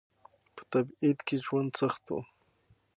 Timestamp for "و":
2.13-2.17